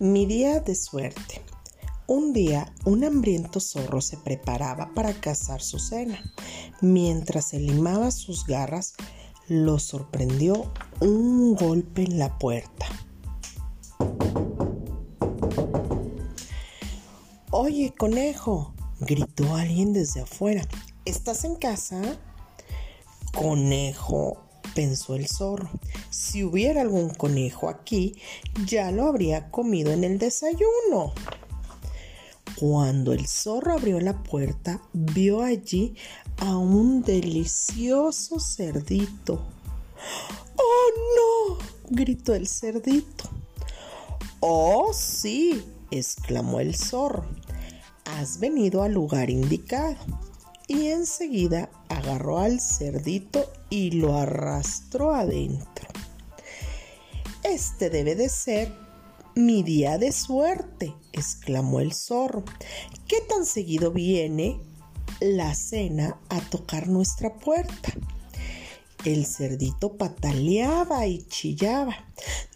Mi 0.00 0.26
día 0.26 0.60
de 0.60 0.76
suerte. 0.76 1.42
Un 2.06 2.32
día, 2.32 2.72
un 2.84 3.02
hambriento 3.02 3.58
zorro 3.58 4.00
se 4.00 4.16
preparaba 4.16 4.94
para 4.94 5.12
cazar 5.12 5.60
su 5.60 5.80
cena. 5.80 6.22
Mientras 6.80 7.48
se 7.48 7.58
limaba 7.58 8.12
sus 8.12 8.46
garras, 8.46 8.94
lo 9.48 9.80
sorprendió 9.80 10.72
un 11.00 11.56
golpe 11.56 12.04
en 12.04 12.20
la 12.20 12.38
puerta. 12.38 12.86
Oye, 17.50 17.92
conejo, 17.98 18.74
gritó 19.00 19.56
alguien 19.56 19.92
desde 19.92 20.20
afuera. 20.20 20.62
¿Estás 21.06 21.42
en 21.42 21.56
casa? 21.56 22.00
Conejo, 23.34 24.47
pensó 24.74 25.14
el 25.14 25.26
zorro. 25.28 25.70
Si 26.10 26.44
hubiera 26.44 26.80
algún 26.80 27.10
conejo 27.10 27.68
aquí, 27.68 28.16
ya 28.66 28.90
lo 28.90 29.06
habría 29.06 29.50
comido 29.50 29.92
en 29.92 30.04
el 30.04 30.18
desayuno. 30.18 31.12
Cuando 32.56 33.12
el 33.12 33.26
zorro 33.26 33.74
abrió 33.74 34.00
la 34.00 34.22
puerta, 34.22 34.82
vio 34.92 35.42
allí 35.42 35.94
a 36.38 36.56
un 36.56 37.02
delicioso 37.02 38.40
cerdito. 38.40 39.44
¡Oh, 40.56 40.90
no! 41.16 41.58
gritó 41.90 42.34
el 42.34 42.48
cerdito. 42.48 43.28
¡Oh, 44.40 44.92
sí! 44.92 45.64
exclamó 45.90 46.60
el 46.60 46.74
zorro. 46.74 47.26
Has 48.04 48.40
venido 48.40 48.82
al 48.82 48.92
lugar 48.92 49.30
indicado 49.30 50.27
y 50.68 50.88
enseguida 50.88 51.70
agarró 51.88 52.38
al 52.38 52.60
cerdito 52.60 53.50
y 53.70 53.90
lo 53.92 54.16
arrastró 54.16 55.14
adentro. 55.14 55.88
Este 57.42 57.90
debe 57.90 58.14
de 58.14 58.28
ser 58.28 58.72
mi 59.34 59.62
día 59.62 59.98
de 59.98 60.12
suerte, 60.12 60.94
exclamó 61.12 61.80
el 61.80 61.94
zorro. 61.94 62.44
¿Qué 63.06 63.20
tan 63.22 63.46
seguido 63.46 63.90
viene 63.90 64.60
la 65.20 65.54
cena 65.54 66.20
a 66.28 66.40
tocar 66.40 66.88
nuestra 66.88 67.34
puerta? 67.34 67.92
El 69.04 69.24
cerdito 69.26 69.96
pataleaba 69.96 71.06
y 71.06 71.22
chillaba. 71.28 71.96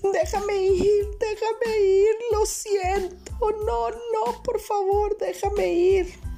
Déjame 0.02 0.56
ir, 0.60 1.06
déjame 1.20 1.80
ir, 1.80 2.14
lo 2.32 2.44
siento. 2.44 3.32
No, 3.64 3.90
no, 3.90 4.42
por 4.42 4.60
favor, 4.60 5.16
déjame 5.18 5.72
ir. 5.72 6.31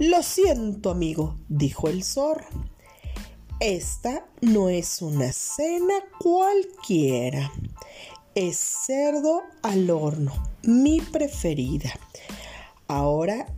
Lo 0.00 0.22
siento, 0.22 0.88
amigo, 0.88 1.36
dijo 1.50 1.88
el 1.88 2.02
zorro. 2.04 2.46
Esta 3.60 4.26
no 4.40 4.70
es 4.70 5.02
una 5.02 5.30
cena 5.30 5.92
cualquiera. 6.18 7.52
Es 8.34 8.56
cerdo 8.56 9.42
al 9.60 9.90
horno, 9.90 10.32
mi 10.62 11.02
preferida. 11.02 11.92
Ahora 12.88 13.54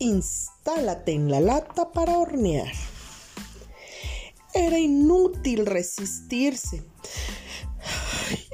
instálate 0.00 1.12
en 1.12 1.30
la 1.30 1.38
lata 1.38 1.92
para 1.92 2.18
hornear. 2.18 2.72
Era 4.54 4.80
inútil 4.80 5.66
resistirse. 5.66 6.82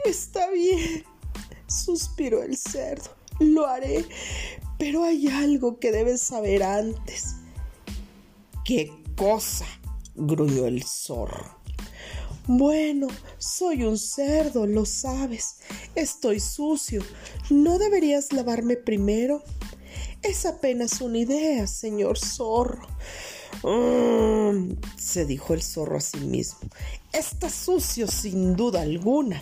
está 0.05 0.51
bien, 0.51 1.03
suspiró 1.67 2.43
el 2.43 2.59
cerdo. 2.59 3.09
Lo 3.39 3.67
haré, 3.67 4.05
pero 4.83 5.05
hay 5.05 5.29
algo 5.29 5.79
que 5.79 5.93
debes 5.93 6.21
saber 6.23 6.65
antes. 6.65 7.37
¿Qué 8.65 8.93
cosa? 9.17 9.65
gruñó 10.17 10.67
el 10.67 10.83
zorro. 10.83 11.57
Bueno, 12.49 13.07
soy 13.39 13.85
un 13.85 13.97
cerdo, 13.97 14.67
lo 14.67 14.85
sabes. 14.85 15.59
Estoy 15.95 16.41
sucio. 16.41 17.01
¿No 17.49 17.79
deberías 17.79 18.33
lavarme 18.33 18.77
primero? 18.77 19.45
Es 20.21 20.47
apenas 20.47 21.01
una 21.01 21.19
idea, 21.19 21.69
señor 21.69 22.19
zorro. 22.19 22.89
Mm, 23.63 24.73
se 24.99 25.27
dijo 25.27 25.55
el 25.55 25.63
zorro 25.63 25.99
a 25.99 26.01
sí 26.01 26.19
mismo. 26.19 26.59
Está 27.13 27.51
sucio 27.51 28.09
sin 28.09 28.57
duda 28.57 28.83
alguna. 28.83 29.41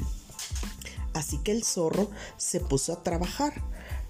Así 1.15 1.38
que 1.38 1.53
el 1.53 1.65
zorro 1.65 2.10
se 2.36 2.60
puso 2.60 2.92
a 2.92 3.03
trabajar. 3.03 3.54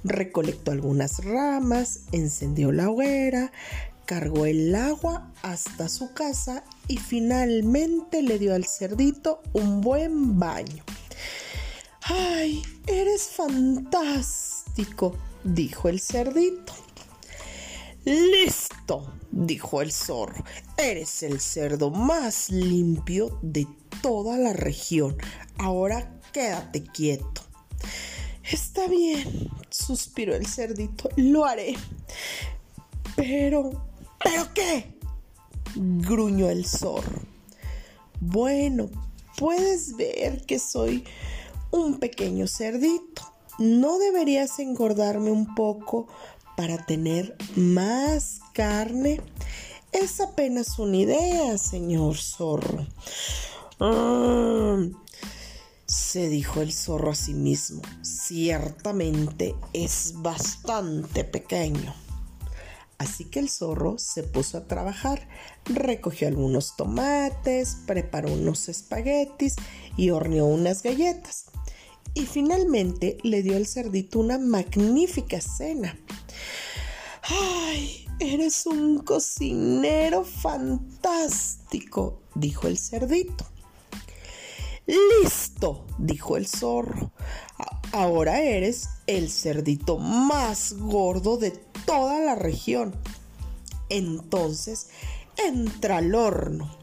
Recolectó 0.04 0.70
algunas 0.70 1.24
ramas, 1.24 2.00
encendió 2.12 2.72
la 2.72 2.90
hoguera, 2.90 3.52
cargó 4.06 4.46
el 4.46 4.74
agua 4.74 5.30
hasta 5.42 5.88
su 5.88 6.12
casa 6.14 6.64
y 6.88 6.96
finalmente 6.96 8.22
le 8.22 8.38
dio 8.38 8.54
al 8.54 8.64
cerdito 8.64 9.42
un 9.52 9.80
buen 9.80 10.38
baño. 10.38 10.82
¡Ay, 12.02 12.62
eres 12.86 13.28
fantástico! 13.28 15.16
dijo 15.44 15.88
el 15.88 16.00
cerdito. 16.00 16.72
¡Listo! 18.04 19.12
dijo 19.30 19.82
el 19.82 19.92
zorro. 19.92 20.42
Eres 20.76 21.22
el 21.22 21.40
cerdo 21.40 21.90
más 21.90 22.50
limpio 22.50 23.38
de 23.42 23.66
toda 24.02 24.38
la 24.38 24.52
región. 24.52 25.16
Ahora 25.58 26.20
quédate 26.32 26.82
quieto. 26.82 27.42
Está 28.42 28.88
bien, 28.88 29.50
suspiró 29.70 30.34
el 30.34 30.46
cerdito. 30.46 31.08
Lo 31.16 31.44
haré. 31.44 31.74
Pero... 33.16 33.88
¿Pero 34.22 34.52
qué? 34.52 35.00
gruñó 35.74 36.48
el 36.50 36.66
zorro. 36.66 37.22
Bueno, 38.20 38.88
puedes 39.36 39.96
ver 39.96 40.44
que 40.44 40.58
soy 40.58 41.04
un 41.70 41.98
pequeño 41.98 42.46
cerdito. 42.46 43.22
¿No 43.58 43.98
deberías 43.98 44.58
engordarme 44.58 45.30
un 45.30 45.54
poco 45.54 46.08
para 46.56 46.84
tener 46.84 47.36
más 47.56 48.40
carne? 48.52 49.20
Es 49.92 50.20
apenas 50.20 50.78
una 50.78 50.96
idea, 50.96 51.58
señor 51.58 52.16
zorro. 52.16 52.86
Ah, 53.80 54.78
se 56.10 56.28
dijo 56.28 56.60
el 56.60 56.72
zorro 56.72 57.12
a 57.12 57.14
sí 57.14 57.34
mismo. 57.34 57.82
Ciertamente 58.02 59.54
es 59.72 60.14
bastante 60.16 61.22
pequeño. 61.22 61.94
Así 62.98 63.26
que 63.26 63.38
el 63.38 63.48
zorro 63.48 63.96
se 63.96 64.24
puso 64.24 64.58
a 64.58 64.66
trabajar, 64.66 65.28
recogió 65.66 66.26
algunos 66.26 66.74
tomates, 66.76 67.76
preparó 67.86 68.32
unos 68.32 68.68
espaguetis 68.68 69.54
y 69.96 70.10
horneó 70.10 70.46
unas 70.46 70.82
galletas. 70.82 71.44
Y 72.14 72.26
finalmente 72.26 73.18
le 73.22 73.44
dio 73.44 73.56
al 73.56 73.68
cerdito 73.68 74.18
una 74.18 74.36
magnífica 74.36 75.40
cena. 75.40 75.96
¡Ay! 77.22 78.08
Eres 78.18 78.66
un 78.66 78.98
cocinero 78.98 80.24
fantástico, 80.24 82.20
dijo 82.34 82.66
el 82.66 82.78
cerdito. 82.78 83.46
Listo, 85.22 85.86
dijo 85.98 86.36
el 86.36 86.48
zorro. 86.48 87.12
Ahora 87.92 88.40
eres 88.40 88.88
el 89.06 89.30
cerdito 89.30 89.98
más 89.98 90.74
gordo 90.74 91.36
de 91.36 91.52
toda 91.86 92.18
la 92.20 92.34
región. 92.34 92.94
Entonces, 93.88 94.88
entra 95.36 95.98
al 95.98 96.14
horno. 96.14 96.74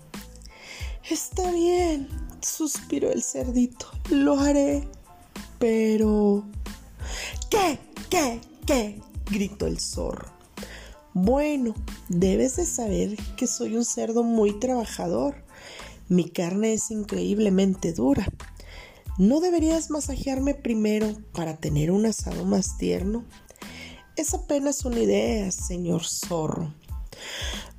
Está 1.09 1.51
bien, 1.51 2.07
suspiró 2.41 3.11
el 3.11 3.23
cerdito. 3.23 3.87
Lo 4.09 4.39
haré. 4.39 4.87
Pero... 5.59 6.45
¿Qué? 7.49 7.79
¿Qué? 8.09 8.39
¿Qué? 8.65 9.01
gritó 9.25 9.67
el 9.67 9.79
zorro. 9.79 10.31
Bueno, 11.13 11.73
debes 12.09 12.55
de 12.57 12.65
saber 12.65 13.17
que 13.35 13.47
soy 13.47 13.75
un 13.75 13.85
cerdo 13.85 14.23
muy 14.23 14.59
trabajador. 14.59 15.46
Mi 16.09 16.29
carne 16.29 16.73
es 16.73 16.91
increíblemente 16.91 17.93
dura. 17.93 18.27
¿No 19.17 19.39
deberías 19.39 19.89
masajearme 19.89 20.53
primero 20.53 21.13
para 21.33 21.57
tener 21.57 21.91
un 21.91 22.05
asado 22.05 22.45
más 22.45 22.77
tierno? 22.77 23.25
Es 24.15 24.33
apenas 24.33 24.85
una 24.85 24.99
idea, 24.99 25.51
señor 25.51 26.03
zorro. 26.05 26.73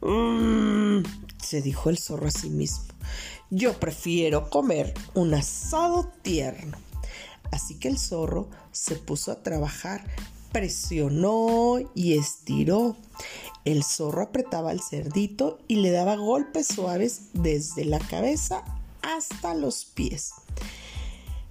Mm, 0.03 1.03
se 1.43 1.63
dijo 1.63 1.91
el 1.91 1.99
zorro 1.99 2.27
a 2.27 2.31
sí 2.31 2.51
mismo. 2.51 2.85
Yo 3.51 3.79
prefiero 3.81 4.51
comer 4.51 4.93
un 5.15 5.33
asado 5.33 6.13
tierno. 6.23 6.77
Así 7.51 7.79
que 7.79 7.89
el 7.89 7.99
zorro 7.99 8.51
se 8.73 8.97
puso 8.97 9.33
a 9.33 9.43
trabajar, 9.43 10.05
presionó 10.53 11.77
y 11.95 12.19
estiró. 12.19 12.97
El 13.69 13.85
zorro 13.85 14.23
apretaba 14.23 14.71
al 14.71 14.81
cerdito 14.81 15.59
y 15.69 15.77
le 15.77 15.91
daba 15.91 16.17
golpes 16.17 16.69
suaves 16.69 17.25
desde 17.35 17.85
la 17.85 17.99
cabeza 17.99 18.65
hasta 19.03 19.53
los 19.53 19.85
pies. 19.85 20.33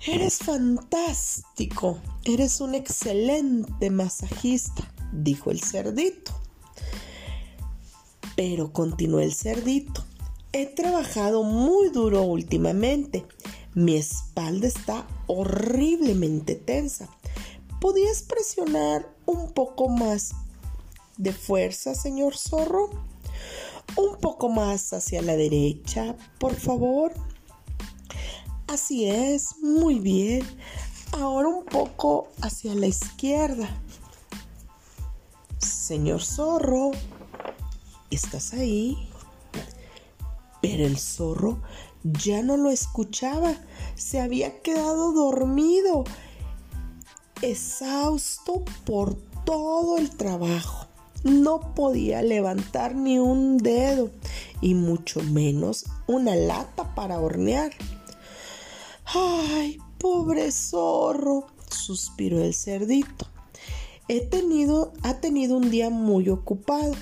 Eres 0.04 0.40
fantástico, 0.40 2.00
eres 2.26 2.60
un 2.60 2.74
excelente 2.74 3.92
masajista, 3.92 4.92
dijo 5.12 5.52
el 5.52 5.62
cerdito. 5.62 6.32
Pero 8.36 8.74
continuó 8.74 9.20
el 9.20 9.36
cerdito. 9.36 10.04
He 10.54 10.66
trabajado 10.66 11.44
muy 11.44 11.90
duro 11.90 12.24
últimamente. 12.24 13.28
Mi 13.76 13.96
espalda 13.96 14.66
está 14.66 15.06
horriblemente 15.28 16.56
tensa. 16.56 17.10
¿Podías 17.80 18.24
presionar 18.24 19.08
un 19.28 19.52
poco 19.52 19.88
más 19.88 20.34
de 21.18 21.34
fuerza, 21.34 21.96
señor 21.96 22.38
zorro? 22.38 22.90
Un 23.96 24.18
poco 24.20 24.50
más 24.50 24.94
hacia 24.94 25.22
la 25.22 25.36
derecha, 25.36 26.16
por 26.40 26.56
favor. 26.56 27.14
Así 28.68 29.10
es, 29.10 29.58
muy 29.62 30.00
bien. 30.00 30.46
Ahora 31.14 31.48
un 31.48 31.66
poco 31.66 32.28
hacia 32.42 32.76
la 32.76 32.88
izquierda. 32.88 33.70
Señor 35.58 36.22
zorro, 36.22 36.92
¿estás 38.10 38.54
ahí? 38.54 39.10
Pero 40.62 40.86
el 40.86 40.98
zorro 40.98 41.62
ya 42.04 42.44
no 42.44 42.58
lo 42.58 42.70
escuchaba. 42.70 43.56
Se 43.96 44.20
había 44.20 44.62
quedado 44.62 45.14
dormido, 45.14 46.04
exhausto 47.42 48.66
por 48.86 49.16
todo 49.46 49.98
el 49.98 50.10
trabajo. 50.10 50.87
No 51.24 51.74
podía 51.74 52.22
levantar 52.22 52.96
ni 52.96 53.20
un 53.20 53.58
dedo 53.58 54.10
y 54.62 54.76
mucho 54.76 55.22
menos 55.22 55.86
una 56.08 56.36
lata 56.36 56.96
para 56.96 57.20
hornear. 57.20 57.72
¡Ay, 59.06 59.80
pobre 60.00 60.52
zorro! 60.52 61.48
suspiró 61.70 62.42
el 62.42 62.54
cerdito. 62.54 63.28
He 64.08 64.22
tenido, 64.22 64.94
ha 65.04 65.16
tenido 65.16 65.58
un 65.58 65.70
día 65.70 65.90
muy 65.90 66.30
ocupado. 66.30 66.94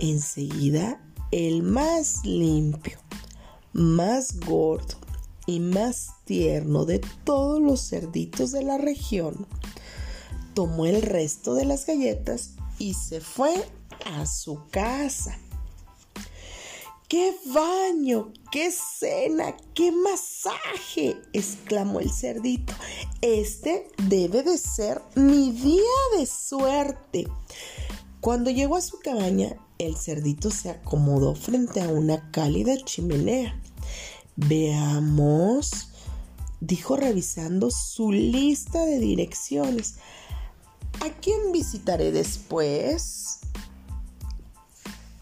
Enseguida, 0.00 1.00
el 1.30 1.62
más 1.62 2.24
limpio, 2.24 2.98
más 3.72 4.40
gordo 4.40 4.96
y 5.46 5.60
más 5.60 6.10
tierno 6.24 6.84
de 6.84 7.00
todos 7.24 7.60
los 7.60 7.88
cerditos 7.88 8.50
de 8.50 8.62
la 8.62 8.78
región, 8.78 9.46
tomó 10.54 10.86
el 10.86 11.02
resto 11.02 11.54
de 11.54 11.64
las 11.64 11.86
galletas 11.86 12.54
y 12.78 12.94
se 12.94 13.20
fue 13.20 13.66
a 14.04 14.26
su 14.26 14.66
casa. 14.70 15.38
¡Qué 17.08 17.36
baño! 17.46 18.32
¡Qué 18.50 18.72
cena! 18.72 19.54
¡Qué 19.74 19.92
masaje! 19.92 21.16
exclamó 21.32 22.00
el 22.00 22.10
cerdito. 22.10 22.72
Este 23.20 23.88
debe 24.08 24.42
de 24.42 24.58
ser 24.58 25.02
mi 25.14 25.52
día 25.52 25.82
de 26.18 26.26
suerte. 26.26 27.28
Cuando 28.20 28.50
llegó 28.50 28.76
a 28.76 28.80
su 28.80 28.98
cabaña, 29.00 29.54
el 29.78 29.96
cerdito 29.96 30.50
se 30.50 30.70
acomodó 30.70 31.34
frente 31.34 31.82
a 31.82 31.88
una 31.88 32.30
cálida 32.30 32.74
chimenea. 32.82 33.60
Veamos, 34.36 35.90
dijo 36.60 36.96
revisando 36.96 37.70
su 37.70 38.12
lista 38.12 38.84
de 38.84 38.98
direcciones. 38.98 39.96
¿A 41.00 41.10
quién 41.20 41.52
visitaré 41.52 42.12
después? 42.12 43.40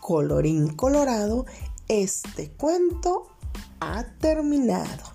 Colorín 0.00 0.74
colorado, 0.74 1.46
este 1.88 2.50
cuento 2.52 3.28
ha 3.80 4.04
terminado. 4.18 5.11